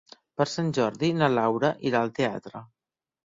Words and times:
Per 0.39 0.45
Sant 0.51 0.71
Jordi 0.77 1.09
na 1.17 1.27
Laura 1.33 1.69
irà 1.91 2.01
al 2.07 2.11
teatre. 2.21 2.65